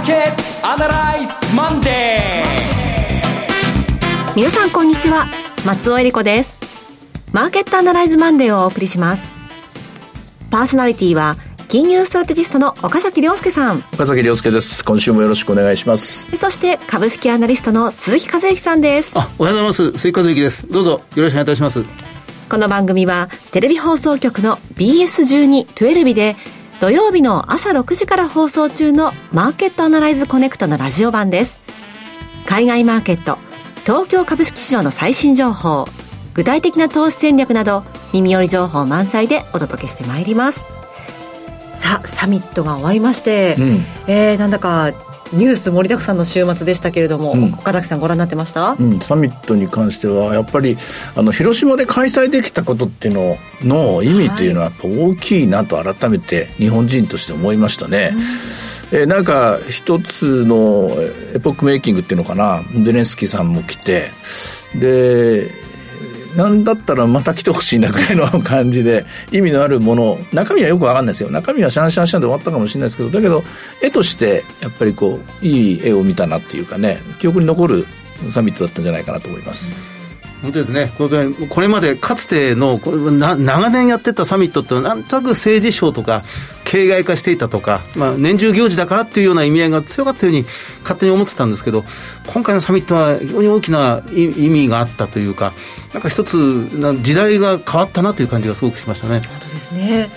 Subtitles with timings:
[0.00, 5.26] ーケットアナライズマンデー皆さんこんにちは。
[5.66, 6.56] 松尾英里子です。
[7.32, 9.30] マーケットアナライズマンデーをお送りします。
[10.50, 11.36] パーソナリティは
[11.68, 13.84] 金融ストラテジストの岡崎良介さん。
[13.92, 14.82] 岡崎良介です。
[14.86, 16.34] 今週もよろしくお願いします。
[16.34, 19.12] そして株式アナリストの鈴木一之さんです。
[19.18, 19.98] あおはようございます。
[19.98, 20.66] 鈴木一之です。
[20.66, 21.84] どうぞよろしくお願いいたします。
[22.48, 26.36] この番組はテレビ放送局の BS12-12 で
[26.80, 31.60] 土曜日の朝6時から放送中のマーケットアナライズコネクトのラジオ版です。
[32.46, 33.36] 海外マーケット
[33.84, 35.86] 東京株式市場の最新情報
[36.32, 40.64] 具体的な投資戦略など耳寄り情報満載でお届けしてまいります。
[41.76, 44.92] さあサミットが終わりまして、うん、えー、なんだか
[45.32, 50.76] ニュース盛りだくさんの週末でしたけれども、うん、岡崎さんご覧になってました、うん、サミットに関してはやっぱり
[51.14, 53.14] あの広島で開催できたことっていう
[53.62, 58.12] のの意味というのはやっぱ大きいなと改めて日本人として思いましたね。
[58.92, 60.90] うん、えなんか一つの
[61.34, 62.60] エポックメイキングっていうのかな。
[62.82, 64.10] ゼレンスキーさんも来て
[64.74, 65.50] で
[66.36, 71.30] なんだったらまた来てほしいなぐらいの感じで、 意味のあるもの、中身はよくわかんないですよ。
[71.30, 73.44] 中身はシャンシャンシャンで終わったかもしれないですけど、だけど、
[73.82, 77.86] 絵として、やっぱりこう、いい絵を見たなっていうかね、記憶に残る
[78.30, 79.74] サミットだったんじゃないかなと思います。
[80.42, 86.22] 本当ですね、これこれまでかつてのこれ長年やってたサミットってなんとなく政治賞とか
[86.70, 90.44] 形骸化していたとか、まあ、年中行事だからっていうような意味合いが強かったように
[90.82, 91.82] 勝手に思ってたんですけど
[92.28, 95.52] 今回のサミットは非常に大きな意味があったというか
[95.92, 96.68] なんか一つ
[97.02, 99.18] 時代が変わったなという感じがすごくしましたね。
[99.18, 100.08] 本当ですね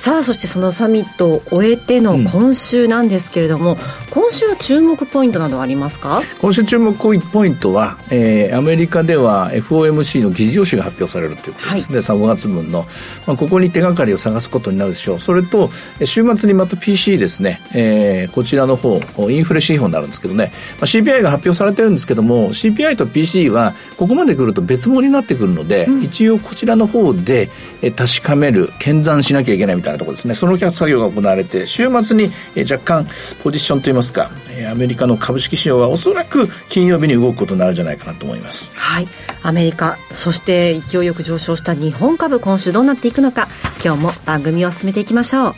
[0.00, 3.78] さあそしてそのサミットを終えての今週なんですけれども、うん、
[4.10, 6.22] 今週は注目ポイントなどありますか？
[6.40, 7.18] 今週注目ポイ
[7.50, 12.86] ントは、えー、アメリカでは FOMC の議事要旨が発表されるということですね、はい、3月分の、
[13.26, 15.20] まあ、ここに手がかりを探すことになるでしょう。
[15.20, 15.68] それと
[16.02, 27.50] 週末にまた PC ですね、えー、こちらの方インフレ指標になるんですけどね、まあ、CPI が発表されてるんですけども CPI と PC はここまで来ると別物になってくるので、うん、一応こちらの方で
[27.94, 30.34] 確かめる検算しなきゃいけないみたいなたいなところですね。
[30.34, 32.30] その作業が行われて、週末に
[32.70, 33.06] 若干
[33.42, 34.30] ポジションといいますか、
[34.70, 38.72] アメリカの株式市場はおそらく金曜日に動くことになるんじゃないかなと思います。
[38.74, 39.08] はい。
[39.42, 43.48] アメリカ、そして勢いよく上昇した日本株、今週どうなっていくのか、
[43.84, 45.54] 今日も番組を進めていきましょう。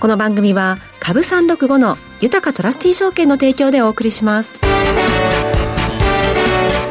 [0.00, 4.58] この番組は、株365の豊かトラスティー証券の提供でお送りします。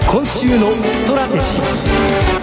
[0.10, 2.37] 今週のストラテジー。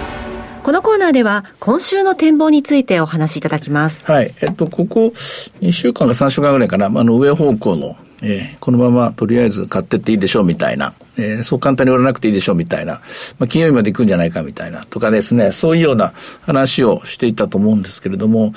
[0.65, 4.03] このコーナーでは今週の展望についてお話しいただきます。
[4.11, 4.33] はい。
[4.41, 5.13] えっと、ここ
[5.61, 13.01] 2週間か3週間ぐらいかな、あの上方向の、えー、このままとりあえず買ってっていいでしょうみたいな、えー、そう簡単に売らなくていいでしょうみたいな、
[13.39, 18.53] まあ、金曜日まで行くんじゃないかみたいなとかですね、そういうような話をしていたと思うんですけれども、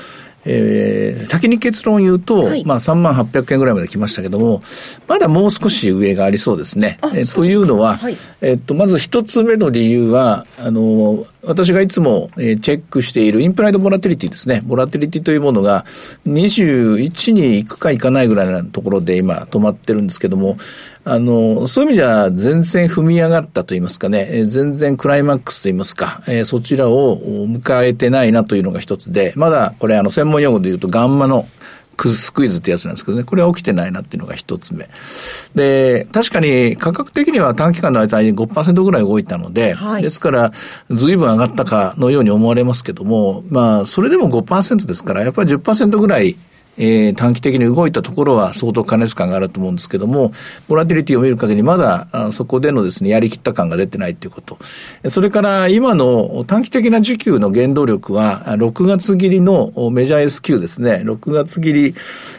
[0.50, 4.62] えー、先に結論を言うと、はい、まあ3万800円ぐらいまで来ましたけども、
[5.06, 6.98] まだもう少し上がありそうですね。
[7.02, 14.62] えー、というのは、はい、えっと、まず一つ目の理由は、あの、私がいつも、えー、チェックしているインプライドボラテリティですね。
[14.64, 15.84] ボラテリティというものが
[16.26, 20.56] 21に行くか行かないぐらいなところで今止まってるんですけども、
[21.10, 31.48] あの、そういう意味じゃ全然踏み上がったと言いますかね、えー、全然クライマックスと言いますか、えー、そちらを迎えてないなというのが一つで、まだこれあの専門用語で言うとガンマの
[32.06, 34.88] スクイズってやつなんですけどね、これは起きてないなっていうのが一つ目。
[35.54, 40.52] で、確かに価格的には短期間の間に5%ぐらい動いたので、はい、ですから、
[40.90, 46.36] 随分上がったかのように思われますけども、まあ、それでも5%ですから、やっぱり10%ぐらい
[46.78, 50.32] えー、短期的に動いたところは相当過熱感があると思うんですけども、
[50.68, 54.58] ボラティリティを見る限りまだあそこでのですね、やりきった感が出てないということ。
[55.08, 61.94] それから今の短期的な需給の原動力は、6月切りのメジャー S q ですね、6月切り、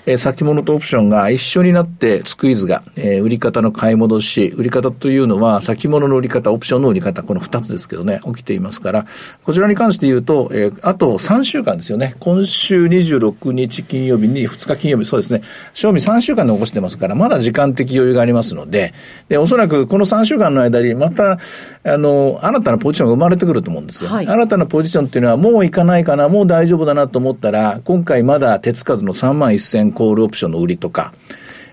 [0.05, 9.05] えー、先物とオプションが一緒になってスクイーズが、えー、売り方の買い戻し、売り方というのは先物の売り方、オプションの売り方、この2つですけどね、起きていますから、
[9.43, 12.15] こちらに関して言うと、えー、あと3週間ですよね。
[12.19, 15.41] 今週26日金曜日に2日金曜日、そうですね、
[15.73, 18.93] 賞味3週間残してますから、まだ時間的余裕がありますので、
[19.27, 21.39] で、おそらくこの3週間の間に、また、
[21.83, 24.09] あの、新たなポジションが生まれてくると思うんですよ。
[24.09, 31.13] はい、新たなポジションっていうのは、もういかないかな、もう大丈夫だなと思ったら、今回まだ手つかずの3万1000コールオプションの売りとか、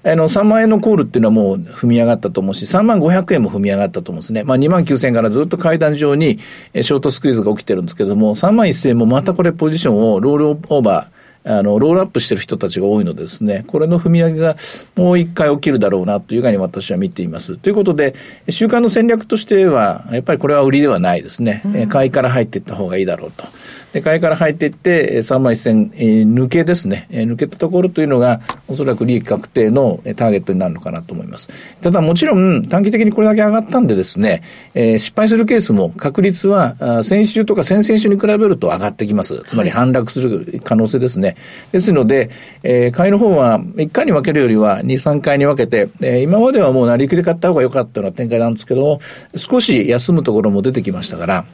[0.06, 4.44] あの、3万円のコールっていうのはもう踏み上がったと思うし、3万500円も踏み上がったと思うんですね。
[4.44, 11.15] まあ2万9000円からずっと階段上にショートスクイーズが起きてるんですけども、3万1000円もまたこれポジションをロールオーバー、
[11.46, 14.56] あの、ロールアップしてる人たちが多いのでですね、これの踏み上げが
[14.96, 17.56] もう一回起きるだろうなというふうに私は見ています。
[17.56, 18.14] ということで、
[18.48, 21.62] 週間の戦略としては、やっぱりこれは売りではないですね。
[21.64, 23.44] うん、買いから入っていった方がいいだろうと。
[23.92, 31.48] で、買いから入っていって、3万1000、えー、抜けですね、えー、抜けたところというのが、おそらく利益確定のターゲットになるのかなと思います。
[31.80, 34.42] ただもちろん、短期的にこれだけ上がったんでですね、
[34.74, 39.42] えー、失敗するケースも確率は、先週とか先々週に比べると上がってきます。
[39.46, 41.36] つまり反落する可能性ですね。
[41.72, 42.30] ですので、
[42.62, 49.00] えー、買いの方は、1回に分けるよりは2、3回に分けて、えー、今まではもう成り切り買った方が良かったような展開なんですけど、
[49.36, 51.44] 少し休むところも出てきましたから、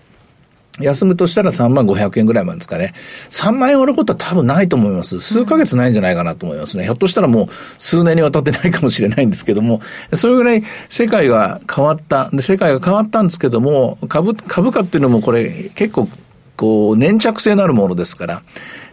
[0.81, 2.95] 休むとしたら3万500円ぐらいまでですかね。
[3.29, 5.21] 3万円割ることは多分ないと思います。
[5.21, 6.85] 数ヶ月ないんじゃないかなと思いますね。
[6.85, 7.49] ひょっとしたらもう
[7.79, 9.83] 数年にわたってないかもしれないんですけども、
[10.15, 12.31] それぐらい世界が変わった。
[12.31, 16.09] で、世界が変わったんですけども、株、株価っていうのもこれ結構
[16.57, 18.43] こう粘着性のあるものですから、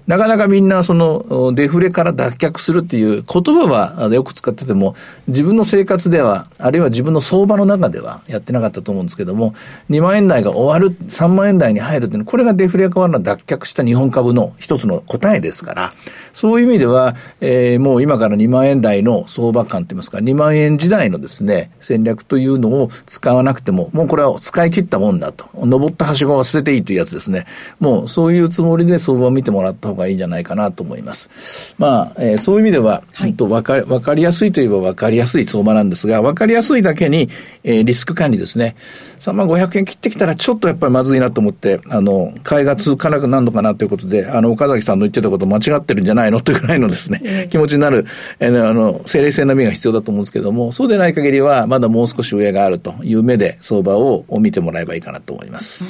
[0.10, 4.96] なかなかみんなそのデフレから脱却するっていう言葉はよく使ってても、
[5.28, 9.54] 自分の生活では、あるいは自分の相場の中ではやってなかったと思うんですけども、
[9.92, 15.94] 2万円台が終わる、3万円台に入るっていうのは、これがデフレから脱却した日本株の一つの答えですから、
[16.34, 25.46] そういう意味では、えー、もう今から2万円台の相場感といいますか、2万円時代のですね、戦略というのを使わなくても、もうこれは使い切ったもんだと。
[25.54, 27.46] 登ったはしごは捨てていいというやつですね。
[27.80, 31.76] もうそういうつもりで相場を見てもらった方がいいんじゃないかなと思います。
[31.78, 37.30] まあ、えー、そういう意味では、はい、とわかわかりやすいといえばわかりやすい相場なんですが、わかりやすいだけに、
[37.64, 38.76] えー、リスク管理ですね。
[39.20, 48.06] 3万500円切ってきたらちょっとやっぱりまずいなと思って、あの、買いが続かなくなるのかなということで、あの、岡崎さんの言ってたこと間違ってるんじゃないのというぐらいのですね、 気持ちになる、
[48.40, 55.84] えー、あの、精霊性な目が必要だと思うんですけども、そうでない限りは、まだもう少し上があるという目で相場を見てもらえばいいかなと思います。
[55.84, 55.90] うん、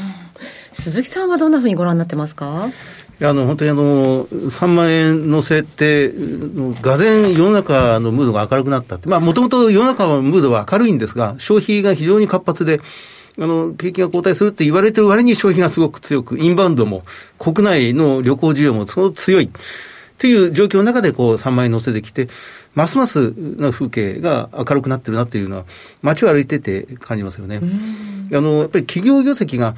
[0.73, 2.67] 鈴木さんはどんなふうにご覧になってますか？
[3.21, 6.13] あの本当にあの3万円のせって、
[6.81, 12.79] がぜ世の中のムードが明るくなったって、もともと世の中のムードは明るいんですが、消費が非常に活発で、
[13.37, 17.03] あの、景気が後退するって言われてる割に消費がすごく強く、インバウンドも、
[17.37, 19.49] 国内の旅行需要もその強い。
[20.17, 22.27] という状況の中でこう3万円乗せてきて、
[22.75, 25.65] ますますの風景が明るくなってるなっていうのは、
[26.01, 27.61] 街を歩いてて感じますよね。
[28.33, 29.75] あの、やっぱり企業業績が、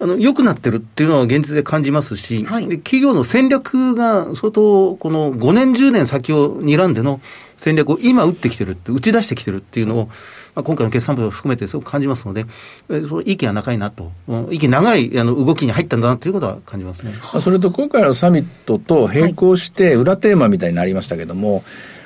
[0.00, 7.20] あの、良くなってるっていうのは現実で感じますし、はい、企業の戦略が相当、この5年、10年先を睨んでの
[7.58, 10.06] 戦略を今打ってきてるって、打ち出してきてるっていうのを、
[10.54, 12.46] まあ、今回の決算部を含めてすごく感じますので、
[12.88, 14.10] えその息が長いなと、
[14.50, 17.12] 息長いあの動きに入ったんだなということは感じますね。
[17.38, 21.56] それと今回のサミットと並行して裏テーマみたいになりましたけども、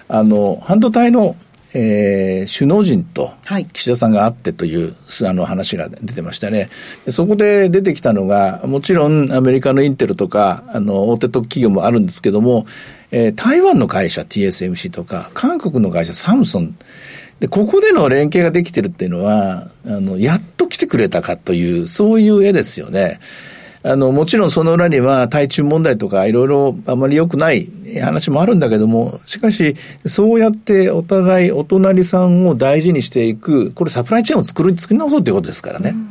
[0.09, 1.37] はい、あの、半導体の
[1.75, 3.33] えー、首脳陣と
[3.73, 4.95] 岸田さんが会ってという、
[5.27, 6.69] あの話が出てましたね。
[7.09, 12.67] そこで出てきたのが、もちろんアメリカのインテルとか、あの、大手特企業もあるんですけども、
[13.11, 16.77] えー、台湾の会社 TSMC とか、韓国の会社サムソン、
[17.41, 23.19] で、ここでの連携ができてるっていうのは、あの、やっと来てくれたかという、そういう絵ですよね。
[23.87, 27.69] あの、もちろんその裏には対中問題とかいろいろあまり良くない
[28.01, 29.77] 話もあるんだけども、しかし、
[30.07, 35.91] そうやってお互いお隣さんを大事にしていく、これサプライチェーンを作る、作り直そうということですからね。
[35.91, 36.09] うん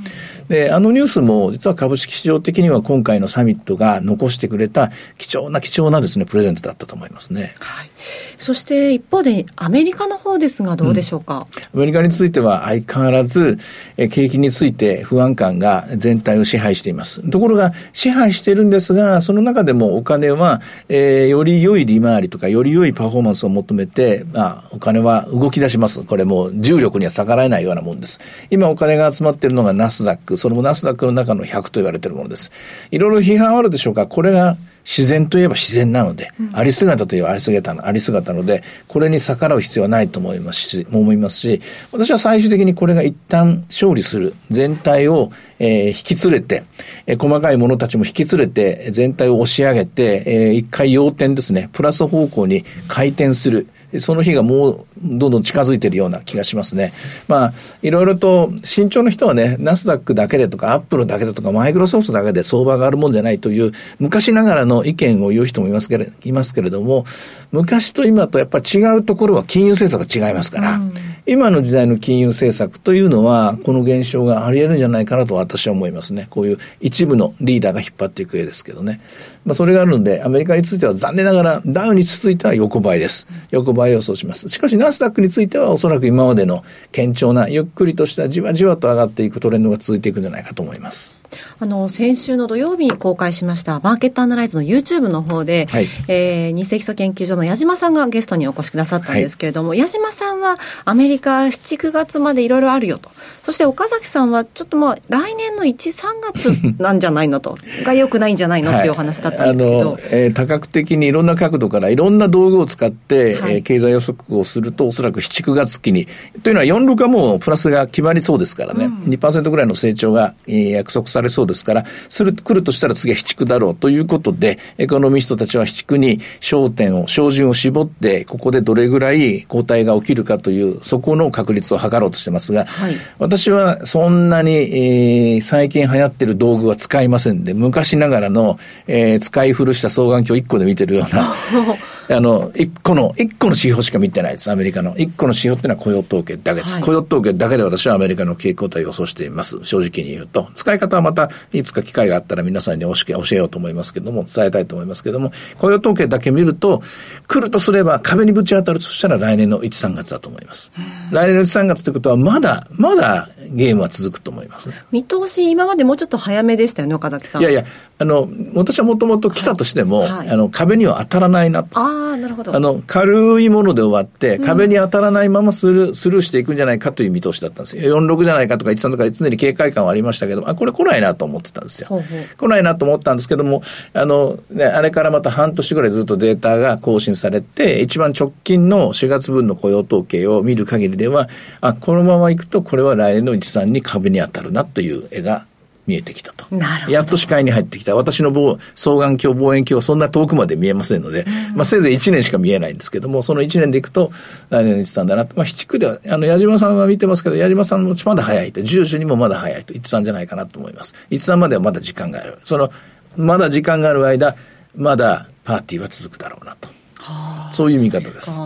[0.50, 7.54] で、あのニュースも実は株式市場的には今回のサミットが残してくれた貴重な貴重なですね、プレゼントだったと思いますね。
[7.60, 7.90] はい。
[8.38, 13.58] そして一方でアメリカの方ですがどうでしょうか、うん、アメリカについては相変わらず、
[13.98, 17.30] え景気について不安感が全体を支配しています。
[17.30, 26.04] ところが支配しているんですが、その中でもお金は、えー、より良い利回りとかより良いパフォーマンスを求めて、まあ、お金は動き出します。
[26.04, 28.20] これも重力には逆らえないようなもんです。
[28.50, 32.52] 今お金が集まっているのがナスダック、それもナスダックの中の100と言われているものです。
[32.92, 34.08] いろいろ批判あるでしょうか。
[34.08, 41.62] これが自然といえば自然なので、うん、あり姿といえばあり姿の、あり姿ので、これに逆らう必要はないと思いますし、思いますし、
[41.92, 46.64] 私は最終的にこれが一旦勝利する全体を、えー、引き連れて、
[47.08, 53.68] えー、細かい者たちも引き連れて、全体を押し上げて、えー、一回要点ですね、プラス方向に回転する。
[54.00, 56.94] その日がもうどんどん近づいてるような気がしますね。
[57.28, 67.06] まあ、いろいろと慎重な人はね、ナスダックだけでとか、アップルだけでとか、マイクロソフトだけで相場があるもんじゃないという、昔ながらの意見を言う人もいますけれいますけれども、
[67.54, 70.94] 昔と今とやっぱり違うところは金融政策が違いますから、うん、
[71.28, 76.26] 今の時代の金融政策というのは、この現象があり得るんじゃないかなと私は思いますね。
[76.32, 79.02] こういう一部のリーダーが引っ張っていく絵ですけどね。
[79.46, 83.28] まあ、それがあるので、アメリカについては残念ながら、ダウに続いては横ばいです。
[83.52, 84.50] 横ばい予想します。
[84.50, 91.16] しかし、ナスダックについてはおそらく今までの堅調な、ゆっくりとしたじわじわと上がっていくトレンドが続いていくんじゃないかと思います。
[91.60, 103.12] あの、先週の土曜日に公開しました、マーケットアナライズの YouTube の方で、はい、えー、日清基礎研究所の矢島さんがゲストにお越しくださったんですけれども、はい、矢島さんはアメリカ7、9月までいろいろあるよと。
[103.44, 109.94] そして岡崎さんは、ちょっとまあ、来年の1、3月なんじゃないのと、 が良くないんじゃないのっていうお話だったんですけど。
[109.94, 116.08] はい、えー、多角的にいろんな角度からいろんな道具を使って、はい、えー、経済予測をすると、おそらく7、9月期に。
[116.42, 141.34] というのは、46はもうプラスが決まりそうですからね、うん、2%ぐらいの成長が、えー、約束されそうですから、する、来るとしたら次は7、9だろうということで、エコノミストたちは7、9に焦点を、照準を絞って、ここでどれぐらい後退が起きるかという、そこの確率を測ろうとしてますが、はい、私はそんなに、えー、最近流行ってる道具は使いませんで、昔ながらの、えー、使い古した双眼鏡1個で見てるような、
[142.10, 144.96] あの、一個の、一個の指標しか見てないです、アメリカの。
[144.98, 146.74] 一個の指標っていうのは雇用統計だけです。
[146.76, 149.60] はい、雇用統計だけで私はアメリカの傾向と予想しています。
[149.64, 150.50] 正直に言うと。
[150.56, 152.94] 使い方はまた、いつか機会があったら皆さんに教
[153.32, 156.82] えようと思いますけども、伝えたいと思いますけども、雇用統計だけ見ると、
[157.28, 160.72] 来るとすれば壁にぶち当たるとしたら来年の1、3月だと思います。
[161.12, 164.76] 来年の1、3月ということは、まだ、まだゲームは続くと思いますね。
[164.92, 167.42] 見通し、今までもうちょっと早めでしたよね、岡崎さん。
[167.42, 167.66] いやいや、
[168.04, 171.80] あの、私はもともと来たとしても、はいはい、あの、壁には当たらないなと。
[171.80, 172.54] ああ、なるほど。
[172.54, 177.98] あの、軽いもので終わって、壁に当たらないままスルー、スルーしていくんじゃないかという見通しだったんですよ。
[177.98, 181.88] 46じゃないかとか13とか常に警戒感はありましたけど、あ、これ来ないなと思ってたんですよ。
[181.88, 191.30] ほうほう来ないなと思ったんですけども、あの、ね、あれからまた半年ぐらいずっとデータが更新されて、一番直近の4月分の雇用統計を見る限りでは、
[191.62, 195.46] あ、このまま行くと、これは来年の1、3に壁に当たるなという絵が
[195.86, 196.46] 見えてきたと。
[196.90, 197.96] やっと視界に入ってきた。
[197.96, 204.12] 私の双眼鏡、望遠鏡はそんな遠くまで見えませんので、うん、まあせいぜい1年しか見えないんですけども、その1年でいくと、
[204.50, 210.94] 来年の1、3だなまあ、七区では、あの、矢島さんは見てますけど、矢島さんもまだ早いと、住所にもまだ早いと、1、3じゃないかなと思います。
[211.10, 212.38] 1、3まではまだ時間がある。
[212.44, 212.72] その、
[213.18, 214.36] まだ時間がある間、
[214.76, 216.68] まだパーティーは続くだろうなと。
[216.96, 218.16] はあ、そういう見方です。
[218.16, 218.40] です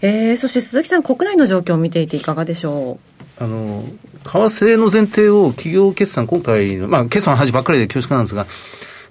[0.00, 3.17] えー、そして鈴木さん、国内の状況を見ていていかがでしょう？
[3.40, 3.82] あの
[4.24, 8.46] 為替の前提を企業決算、今回の、まあ、決算の話ばっかりで恐縮なんですが、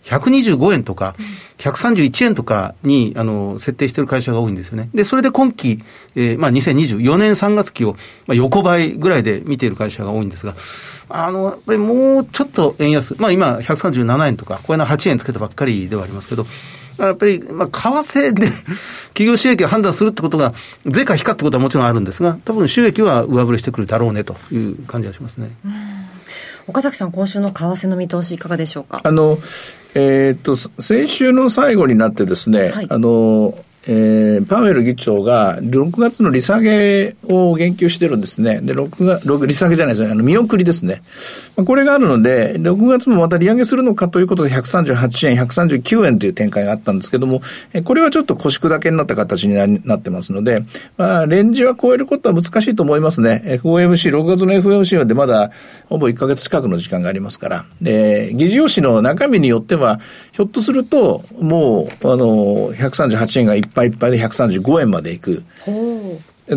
[0.03, 1.15] 125円とか、
[1.57, 4.89] 131円とかに、あの、設定している会社が多いんですよね。
[4.93, 5.79] で、それで今期、
[6.15, 7.93] えー、まあ、2024年3月期を、
[8.25, 10.55] まあ、横ばいぐらいで見ている会社が多いんですが、
[11.09, 16.45] あの、やっぱりもうちょっと円安、まあ、今、137円とか、これの8円つけたばっかりではありますけど、
[16.97, 18.47] やっぱり、まあ、為替で
[19.13, 20.53] 企業収益を判断するってことが、
[20.85, 25.51] 税か非かってことはもちろんあるんですが、多分収益は上振れしてくるだろうねという感じがしますね。
[26.67, 28.99] 岡崎さん、今週の為替の見通し、いかがでしょうか？
[29.03, 29.37] あの
[29.93, 33.57] えー、っと先週の最後になってですね、はい、あの
[33.89, 38.59] えー、パウエル議長が6月の利下げを言及してるんですね。
[38.61, 40.11] で、6月、利下げじゃないですね。
[40.11, 41.01] あの、見送りですね。
[41.55, 47.41] まあこれがあるので、6月もまた利上げするのかということで138円、139円という展開があったんですけども、
[47.73, 50.63] えこれはちょっと腰砕けになった形になってますので、
[50.97, 53.41] まあ、レンジは超えることは難しいと思いますね。
[53.45, 55.51] FOMC、6月の FOMC でまだ
[55.87, 57.65] ほぼ1ヶ月近くの時間がありますから。
[57.81, 59.99] で、議事要旨の中身によっては、
[60.33, 65.43] ひょっとすると、もう、あの、138円がいっぱいいっぱいで135円までいく。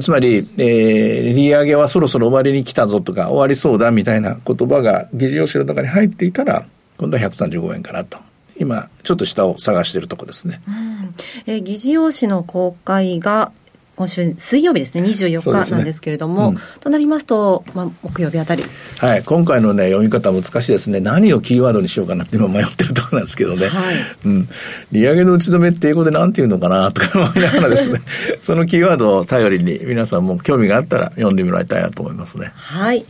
[0.01, 6.65] つまり、えー、利上げはそろそろ終わりに来たぞとか、終わりそうだみたいな言葉が議事要旨の中に入っていたら、
[6.97, 8.19] 今度は135円かなと。
[8.57, 10.61] 今、ちょっと下を探しているところですね。
[10.69, 11.15] うん、
[11.47, 13.53] えー、議事要旨の公開が
[14.01, 18.65] 今週水曜日ですね、24日なんですけれども、ねうん、となりますと、まあ、木曜日あたり。
[18.99, 21.01] はい、今回のね、読み方難しいですね。
[21.01, 23.69] 何をキーワードにしようかなって今迷ってるところなんですけどね。
[23.69, 23.97] はい。
[24.25, 24.49] うん。
[24.91, 28.01] 利上げの打ち止めって英語で何て言うのかなとか思いながらですね、
[28.41, 32.53] そのキーワードを頼りに皆さんも興味があったら読んでもらいたいなと思いますね。
[32.55, 33.05] はい。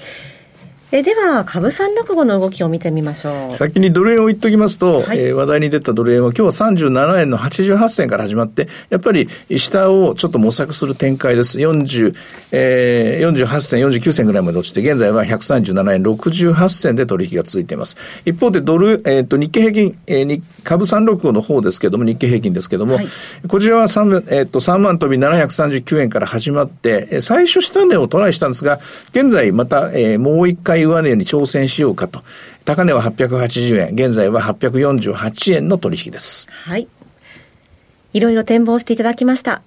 [0.92, 3.56] えでは、株365の動きを見てみましょう。
[3.56, 11.60] 先にドル円を言っときますと、はい、えー、話題に出たドル円は今日は37円の88銭から始まって、やっぱり下をちょっと模索する展開です。
[11.60, 12.16] 40、
[12.50, 17.96] えー、48銭、49銭ぐらいまで落ちて、現在は137円68銭で取引が続いています。
[18.24, 23.06] 一方でドル、えっ、ー、と、日経平均、えー、株365の方ですけども、日経平均ですけども、はい、
[23.46, 28.80] こちらは3、えっ、ー、と、3万飛び739円から始まって、最初下値をトライしたんですが、
[29.12, 32.22] 現在また、えー、もう一回上値に挑戦しようかと。
[32.64, 36.48] 高値は880円、現在は848円の取引です。
[36.50, 36.88] はい。
[38.12, 39.62] いろいろ展望していただきました。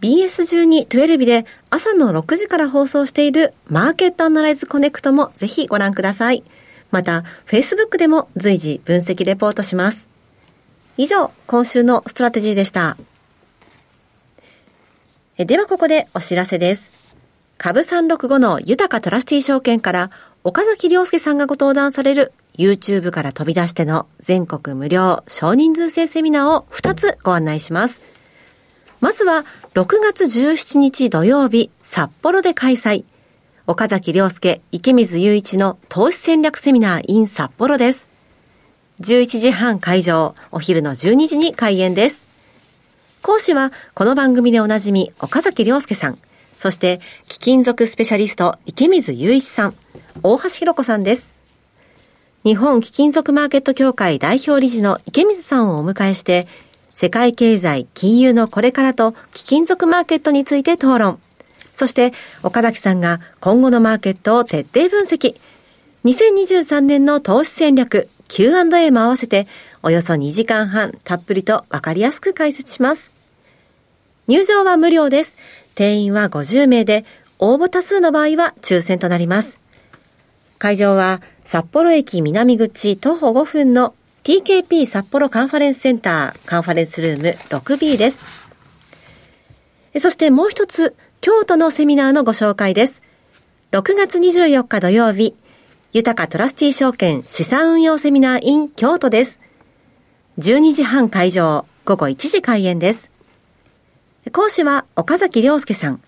[0.00, 6.44] BS12-12 で朝の6時から放送しているマーケットアナライズコネクトもぜひご覧ください。
[6.90, 10.08] また、Facebook でも随時分析レポートします。
[10.98, 12.96] 以上、今週のストラテジーでした。
[15.38, 16.92] ではここでお知らせです。
[17.58, 20.10] 株365の豊かトラスティ証券から
[20.48, 28.00] 岡崎良介さんがご登壇される YouTube から飛び出しての全国無料少人数制セミナーを2つご案内します。
[29.00, 33.04] まずは6月17日土曜日札幌で開催。
[33.66, 38.08] 岡崎良介、池水雄一の投資戦略セミナー in 札幌です。
[39.00, 42.24] 11時半会場、お昼の12時に開演です。
[43.20, 46.18] 講師は、この番組でおなじみ、岡崎良介さん、
[46.58, 49.74] そして、貴金属スペシャリスト、池水雄一さん、
[50.22, 51.34] 大橋弘子さんです。
[52.44, 56.46] 日本貴金属マーケット協会代表理事の池水さんをお迎えして、
[56.94, 61.20] 世界経済、金融のこれからと貴金属マーケットについて討論。
[61.74, 65.36] そして、岡崎さんが今後のマーケットを徹底分析。
[66.06, 69.46] 2023年の投資戦略、Q&A も合わせて、
[69.82, 73.12] およそ2時間半、たっぷりとわかりやすく解説します。
[74.26, 75.36] 入場は無料です。
[75.76, 77.04] 定員は50名で、
[77.38, 79.60] 応募多数の場合は抽選となります。
[80.58, 88.24] 会場は、札幌駅南口徒歩5分の TKP 札幌カンファレンスセンターカンファレンスルーム 6B です。
[89.98, 93.02] そしてもう一つ、京都のセミナーのご紹介です。
[93.72, 95.34] 6月24日土曜日、
[95.92, 99.40] 豊かトラスティ証券資産運用セミナー in 京都です。
[100.38, 103.10] 12時半会場、午後1時開演です。
[104.32, 106.00] 講師は岡崎良介さん、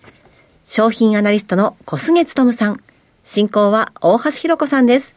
[0.67, 2.83] 商品アナリストの小菅勤さん、
[3.23, 5.15] 進行は大橋弘子さんです。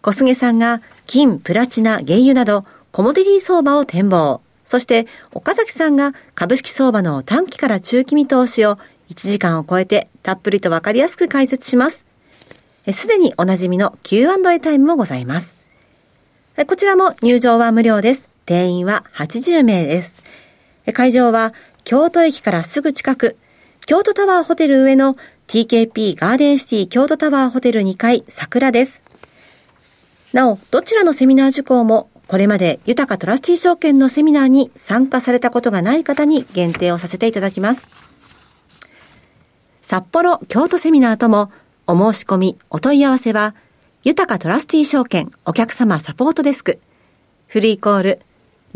[0.00, 4.40] 小菅さんが金、プラチナ、原油などコモディティ相場を展望。
[4.64, 8.78] そして、岡崎さんが株式相場の短期から中期見通しを
[9.10, 12.06] 1時間を超えてたっぷりとわかりやすく解説します。
[12.92, 15.54] すでにおなじみの Q&A タイムもございます。
[16.66, 18.30] こちらも入場は無料です。
[18.46, 20.22] 定員は80名です。
[20.94, 21.52] 会場は
[21.90, 23.36] 京都駅からすぐ近く、
[23.84, 25.16] 京都タワーホテル上の
[25.48, 29.02] TKP ガーデンシティ京都タワーホテル2階桜です。
[30.32, 37.88] なお、どちらのセミナー受講もこれまで豊かトラスティ証券のセミナーに参加されたことがない方に限定をさせていただきます。
[39.82, 41.50] 札幌、京都セミナーとも
[41.88, 43.56] お申し込み、お問い合わせは、
[44.04, 46.78] 豊かトラスティ証券お客様サポートデスク。
[47.48, 48.20] フリーコール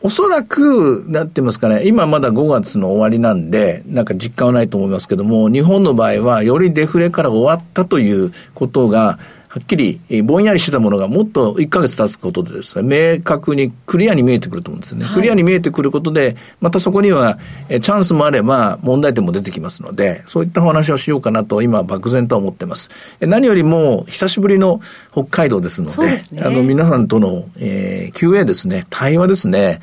[0.00, 9.18] おそらく、なってますかね、今まだ5月の終わりなんで、なんか実感はないと思いますけども、日本の場合は、よりデフレから終わったということが、
[9.54, 15.04] はっきり、ぼんやりしてたものがもっと1ヶ月経つことでですね、明確にクリアに見えてくると思うんですよね。
[15.04, 17.38] はい、クリアに見えてくることで、またそこには
[17.68, 22.90] チャンスもあれば問題点も出てきますので、そういったお話をしようかなと今漠然と思ってます。
[23.20, 24.80] 何よりも久しぶりの
[25.12, 29.78] 北海道ですので、でね、あの皆さんとの、えー、QA ですね、対話ですね、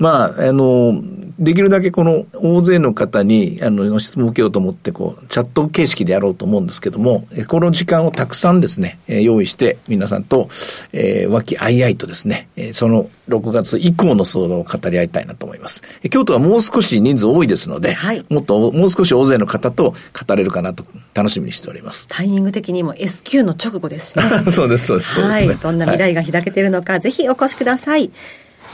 [0.00, 1.00] まあ、あの、
[1.40, 10.50] できるだけこの大勢の方にあの質問を受けようと思ってこうチャット形式でやろうと思うんですけどもこの時間をたくさんですね用意して皆さんと、
[10.92, 15.82] えー、和気あいあいとですねその6月以降の相談を語り合いたいなと思います。
[16.10, 19.94] 京都はもう少し人数多いですので、はい、もっともう少し大勢の方と
[20.26, 20.84] 語れるかなと
[21.14, 22.08] 楽しみにしております。
[22.08, 24.24] タイミング的にも S q の直後ですね。
[24.50, 28.10] そうですそうですはい、どんな未来が開けているのか、はい、ぜひお越しください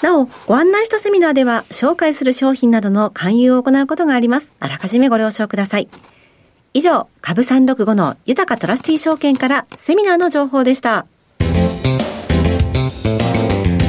[0.02, 4.52] なお、ご案内したセミナーでは、紹介する商品などの勧誘を行うことがあります。
[4.61, 5.88] あらかじめご了承ください。
[6.74, 11.06] 以上、株365の豊かトラスティ証券からセミナーの情報でした。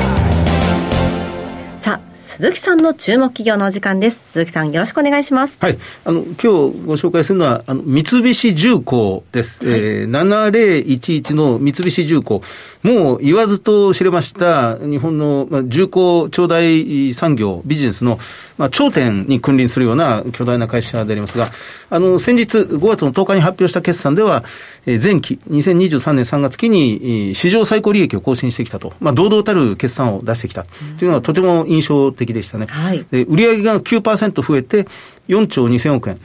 [2.43, 4.33] 鈴木さんの注目企業のお時間です。
[4.33, 5.57] 鈴木さん、よろしくお願いします。
[5.61, 5.77] はい。
[6.03, 9.65] あの、今日ご紹介するのは、あの、三菱重工です。
[9.65, 12.41] はい、えー、7011の三菱重工。
[12.81, 18.19] もう言わずと知れました、日本の、まあ、重工長大産業、ビジネスの、
[18.57, 21.47] まあ、頂点に君臨するような巨大な会社でありますが、
[21.89, 24.43] あの、先日5月の10日に発表した決算では、
[24.85, 30.65] えー、前期、2023年3月期に、史上最高利益を更新してきたと、まあ、堂々たる決算を出してきた
[30.99, 32.67] というのがとても印象的績でしたね。
[32.69, 34.87] はいで売上が9%増えて
[35.27, 36.19] 4兆2000億円。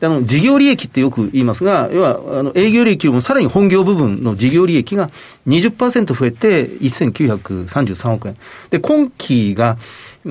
[0.00, 5.10] であの、事業利益ってよく言いますが、要は、あの、営業利益よりもさらに本業部分の事業利益が
[5.46, 8.36] 20%増えて1933億円。
[8.70, 9.76] で、今期が、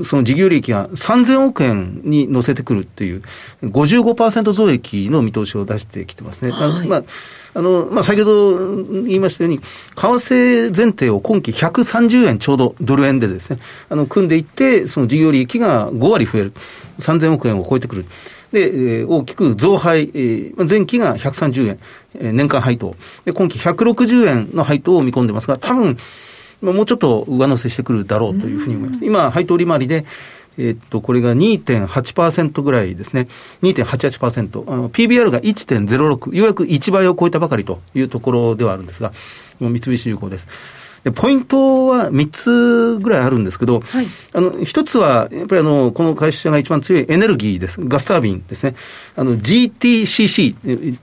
[0.03, 3.23] その事業利益が3000億円に乗せてくるっていう、
[3.63, 6.51] 55%増益の見通しを出してきてますね。
[6.53, 7.03] あのまあ、
[7.55, 9.63] あの、まあ、先ほど言いましたように、為
[9.95, 16.53] 替前提を今期130円ちょうどドル円でですね、あの、組んでいって、その事業利益が5割増える。
[16.99, 18.05] 3000億円を超えてくる。
[18.51, 21.79] で、えー大きく増配、えーまあ前期が130円、
[22.15, 22.95] えー年間配当。
[23.25, 25.95] で、今期160円の配当を見込んでますが、多分、まあ
[26.61, 29.05] もうちょっと上乗せしてくるだろうというふうに思います。
[29.05, 30.05] 今、配当利回りで、
[30.57, 33.27] えーっと、これが2.8%ぐらいですね。
[33.61, 34.71] 2.88%。
[34.71, 36.35] あの PBR が1.06。
[36.35, 39.13] ようやく1倍を超えたばかりというところではあるんですが、
[39.59, 40.47] もう三菱重工です。
[41.03, 47.83] で、ポイントは3つぐらいあるんですけど、はいあの、一つは、やっぱりあの、この会社が一番強いエネルギーです。
[47.83, 48.75] ガスタービンですね。
[49.15, 50.55] あの、GTCC、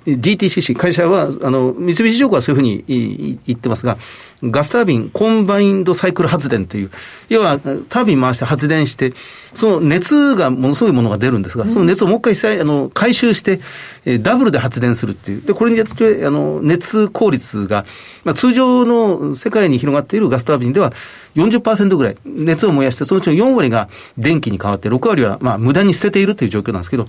[0.06, 3.98] え GTCC、会社は、あの、三菱重工はそういうふうに言ってますが、
[4.44, 6.90] ガスタービン、コンバインドサイクル発電という、
[7.28, 9.12] 要は、タービン回して発電して、
[9.56, 13.60] その熱がものすごいものが出るんですが、その熱をもう一回再あの回収して、
[14.04, 15.42] えーダブルで発電するっていう。
[15.42, 17.84] で、これによって、あの、熱効率が、
[18.24, 20.92] まあ、通常の世界に広がっているガスタービンでは
[21.36, 23.88] 40%ぐらい熱を燃やして、そのうちの4割が
[24.18, 27.04] 電気に変わって、6割はまあ無駄に捨てているという状況なんですけど、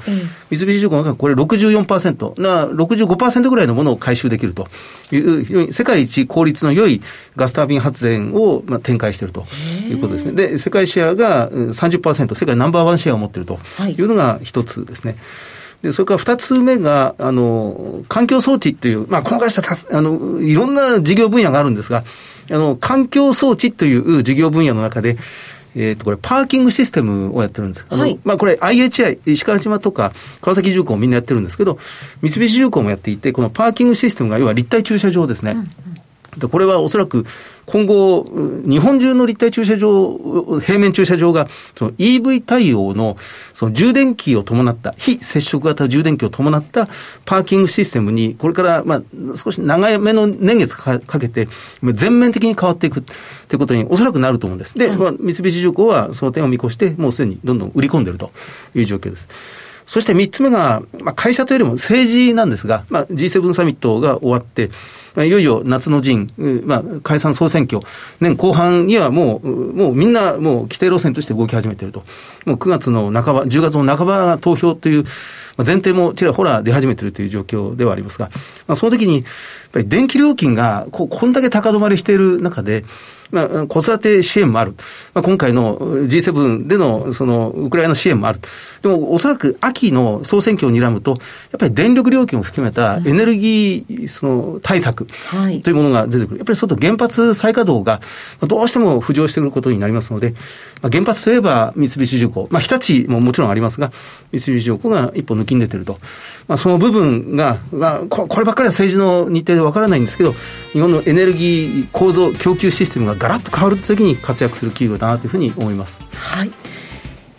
[0.49, 4.67] 三菱重工がこれ64%、な65%ぐらいのものを回収できると
[5.11, 7.01] いう、世界一効率の良い
[7.35, 9.45] ガスタービン発電をまあ展開していると
[9.89, 10.33] いうことですね。
[10.33, 15.17] で、世界シェアがうん30%、世界ナンバーワンシェアを持っているとはいいうのが一つですね。
[15.81, 22.03] で、それから二つ目が、あの、環境装置っていう、まあ、この会社たす、あの、いろんな事業分野があるんですが、
[22.49, 25.17] あの、環境装置という事業分野の中で、
[25.75, 27.85] えっ、と、これ、パーキングシステムをやってるんです。
[27.89, 31.77] あの、はいまあ、これ、IHI、石川島とか、川崎重工みんなやってるんですけど、
[32.23, 35.57] 三菱重工もやっていて、このパーキングシステムが、要は立体駐車場ですね。
[36.37, 37.25] でこれはおそらく
[37.67, 40.17] 今後、う日本中の立体駐車場、
[40.61, 43.17] 平面駐車場が、その EV 対応の、
[43.53, 46.87] その充電器を伴った、非接触型充電器を伴った
[47.25, 49.01] パーキングシステムに、これから、まあ、
[49.35, 51.49] 少し長めの年月かかけて、
[51.83, 53.11] 全面的に変わっていくと
[53.53, 54.77] いうことにおそらくなると思うんです。
[54.77, 58.31] で、まあ、三菱重工はその点を見越して、もうすでにどんどん売り込んでいると
[58.75, 59.27] いう状況です。
[59.87, 64.69] そして三つ目が、まあ、会社というよりも政治なんですが、まあ、G7 サミットが終わって、
[65.15, 66.31] まあ、いよいよ夏の陣、
[66.65, 67.81] まあ、解散総選挙、
[68.19, 72.03] 年後半にはもう、もうみんなもう規定路線として動き始めていると。
[72.45, 75.05] もう9月の半ば、10月の半ば投票という、
[75.57, 78.29] 前提もちらほら出始めているという状況ではありますが、
[78.67, 79.23] まあ、その時に、やっ
[79.71, 82.83] ぱり電気料金がここんだけ高止まりしている中で、
[83.31, 84.75] まあ、子育て支援もある。
[85.13, 88.39] まあ、今回の G7 でのそのウクライナ支援もある。
[88.81, 91.19] でもおそらく秋の総選挙を睨むと、やっ
[91.59, 96.37] ぱり電力料金を含めたエネルギーその対策はいというものが出てくる。
[96.37, 97.99] やっぱり外原発再稼働が
[98.39, 100.31] まあどうしても浮上してくることになりますので、
[100.81, 103.91] まあ、原発といえば三菱重工、まあ、日立ももちろんありますが、
[104.31, 105.99] 三菱重工が一歩抜きん出てると。
[106.47, 110.33] まあ、その部分が、まあ、ここればっかりは政治の日程でわからないんですけど、
[110.71, 116.01] 日本のエネルギー構造、供給システムがガラッと変わるときに活躍する企業だなというふうに思います。
[116.13, 116.51] はい。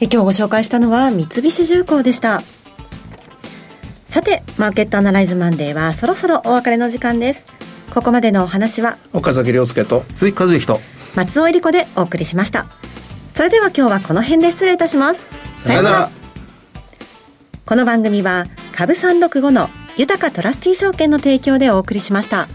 [0.00, 2.42] え今日ご紹介したのは三菱重工でした。
[4.06, 7.46] さて、マーケットアナライズマンデーはそろそろお別れの時間です。
[7.90, 10.80] ここまでのお話は岡崎亮介と鈴木和之と、
[11.14, 12.66] 松尾恵理子でお送りしました。
[13.34, 15.26] それでは今日はこの辺で失礼いたします。
[15.64, 16.10] さよなら。
[17.66, 22.48] この番組は株365の豊かトラスティ証券の提供でお送りしました。